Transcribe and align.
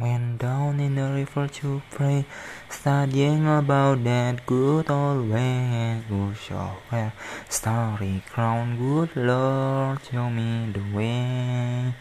went 0.00 0.38
down 0.38 0.80
in 0.80 0.94
the 0.94 1.02
river 1.02 1.48
to 1.48 1.82
pray, 1.90 2.24
studying 2.68 3.46
about 3.46 4.02
that 4.04 4.44
good 4.46 4.90
old 4.90 5.30
way. 5.30 6.02
Good 6.08 6.36
shore 6.36 6.78
where 6.88 7.12
starry 7.48 8.22
crown, 8.30 8.76
good 8.78 9.14
Lord, 9.16 10.00
show 10.10 10.30
me 10.30 10.72
the 10.72 10.96
way. 10.96 11.94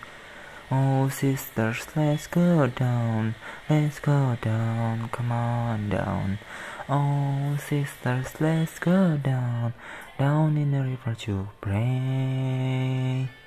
Oh, 0.72 1.10
sisters, 1.10 1.86
let's 1.96 2.28
go 2.28 2.68
down, 2.68 3.36
let's 3.70 4.00
go 4.00 4.38
down, 4.42 5.10
come 5.10 5.32
on 5.32 5.90
down. 5.90 6.40
Oh, 6.88 7.58
sisters, 7.58 8.40
let's 8.40 8.80
go 8.80 9.18
down, 9.18 9.74
down 10.18 10.58
in 10.58 10.72
the 10.72 10.82
river 10.82 11.14
to 11.26 11.50
pray. 11.60 13.41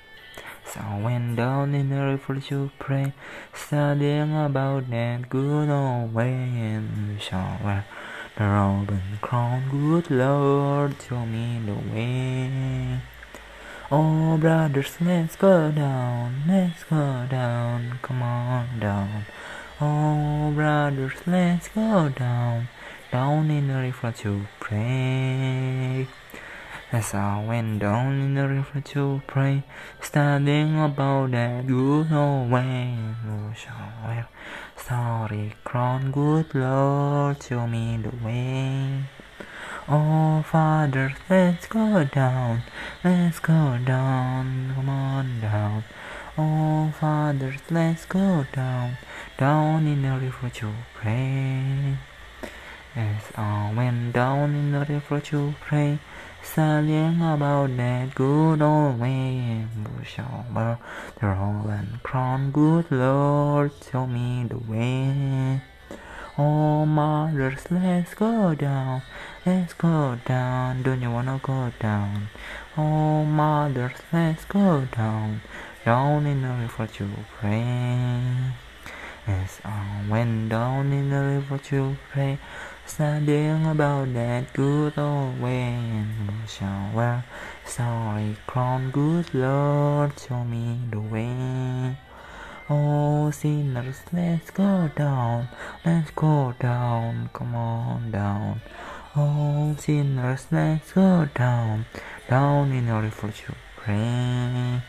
So 0.75 0.81
I 0.81 0.99
went 0.99 1.37
down 1.37 1.73
in 1.73 1.89
the 1.89 1.95
river 1.95 2.35
to 2.49 2.69
pray, 2.79 3.13
studying 3.53 4.35
about 4.35 4.89
that 4.89 5.29
good 5.29 5.69
old 5.69 6.13
way 6.13 6.33
in 6.33 7.15
the 7.15 7.21
shower. 7.21 7.85
The 8.35 8.43
robin 8.43 9.01
crown, 9.21 9.69
good 9.71 10.11
Lord, 10.11 10.95
show 11.01 11.25
me 11.25 11.61
the 11.65 11.75
way. 11.93 12.99
Oh, 13.89 14.37
brothers, 14.37 14.97
let's 14.99 15.37
go 15.37 15.71
down, 15.71 16.43
let's 16.45 16.83
go 16.83 17.25
down, 17.29 17.99
come 18.01 18.21
on 18.21 18.77
down. 18.77 19.25
Oh, 19.79 20.51
brothers, 20.53 21.13
let's 21.25 21.69
go 21.69 22.09
down, 22.09 22.67
down 23.13 23.49
in 23.49 23.69
the 23.69 23.75
river 23.75 24.11
to 24.11 24.45
pray. 24.59 26.07
As 26.91 27.15
I 27.15 27.43
went 27.43 27.79
down 27.79 28.13
in 28.21 28.35
the 28.35 28.47
river 28.47 28.79
to 28.79 29.21
pray, 29.25 29.63
studying 29.99 30.79
about 30.79 31.31
that 31.31 31.65
good 31.65 32.11
old 32.13 32.51
way, 32.51 32.95
who 33.23 33.51
shall 33.55 33.91
wear 34.05 34.27
starry 34.77 35.55
crown, 35.63 36.11
good 36.11 36.53
Lord, 36.53 37.41
show 37.41 37.65
me 37.65 37.97
the 37.97 38.15
way. 38.23 39.03
Oh, 39.89 40.43
Father, 40.43 41.15
let's 41.27 41.65
go 41.65 42.03
down, 42.03 42.61
let's 43.03 43.39
go 43.39 43.79
down, 43.83 44.73
come 44.75 44.89
on 44.89 45.41
down. 45.41 45.83
Oh, 46.37 46.93
Father, 46.99 47.55
let's 47.71 48.05
go 48.05 48.45
down, 48.53 48.97
down 49.39 49.87
in 49.87 50.03
the 50.03 50.19
river 50.19 50.49
to 50.49 50.71
pray. 50.93 51.97
As 52.95 53.23
I 53.35 53.73
went 53.75 54.13
down 54.13 54.53
in 54.53 54.71
the 54.71 54.85
river 54.85 55.19
to 55.19 55.55
pray, 55.59 55.99
studying 56.45 57.21
about 57.21 57.75
that 57.75 58.13
good 58.13 58.61
old 58.61 58.99
way, 58.99 59.65
shall 60.03 60.45
wear 60.53 60.77
the 61.19 61.27
and 61.27 62.03
crown, 62.03 62.51
good 62.51 62.85
Lord, 62.91 63.71
show 63.91 64.05
me 64.05 64.45
the 64.47 64.57
way. 64.57 65.61
Oh, 66.37 66.85
mothers, 66.85 67.63
let's 67.71 68.13
go 68.13 68.53
down, 68.53 69.01
let's 69.45 69.73
go 69.73 70.17
down. 70.25 70.83
Don't 70.83 71.01
you 71.01 71.09
wanna 71.09 71.39
go 71.41 71.71
down? 71.79 72.29
Oh, 72.77 73.25
mothers, 73.25 73.97
let's 74.13 74.45
go 74.45 74.87
down, 74.95 75.41
down 75.83 76.25
in 76.25 76.41
the 76.41 76.49
river 76.49 76.87
to 76.87 77.09
pray. 77.39 78.53
As 79.27 79.59
I 79.65 80.05
went 80.07 80.49
down 80.49 80.93
in 80.93 81.09
the 81.09 81.19
river 81.19 81.57
to 81.57 81.97
pray, 82.11 82.37
studying 82.85 83.65
about 83.65 84.13
that 84.13 84.53
good 84.53 84.99
old 84.99 85.39
shall 86.47 86.91
wear 86.93 87.25
starry 87.65 88.37
crown, 88.45 88.91
good 88.91 89.33
Lord, 89.33 90.11
show 90.19 90.43
me 90.43 90.77
the 90.91 90.99
way. 90.99 91.97
Oh, 92.69 93.31
sinners, 93.31 94.01
let's 94.13 94.51
go 94.51 94.91
down, 94.95 95.49
let's 95.83 96.11
go 96.11 96.53
down, 96.59 97.31
come 97.33 97.55
on 97.55 98.11
down. 98.11 98.61
Oh, 99.15 99.75
sinners, 99.79 100.45
let's 100.51 100.91
go 100.91 101.27
down, 101.33 101.87
down 102.29 102.71
in 102.71 102.85
the 102.85 102.93
river 102.93 103.31
to 103.31 103.55
pray. 103.77 104.83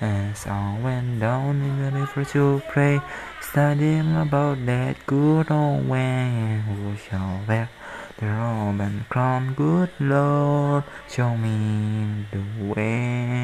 As 0.00 0.46
I 0.46 0.78
went 0.82 1.20
down 1.20 1.60
in 1.60 1.76
the 1.84 1.90
river 1.92 2.24
to 2.32 2.62
pray, 2.70 3.02
studying 3.42 4.16
about 4.16 4.64
that 4.64 4.96
good 5.04 5.50
old 5.50 5.86
way, 5.90 6.62
who 6.64 6.96
shall 6.96 7.42
wear 7.46 7.68
the 8.16 8.24
robe 8.24 8.80
and 8.80 9.06
crown, 9.10 9.52
good 9.52 9.90
Lord, 10.00 10.84
show 11.06 11.36
me 11.36 12.24
the 12.32 12.40
way. 12.64 13.39